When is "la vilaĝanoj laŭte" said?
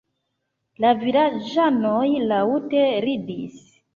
0.85-2.83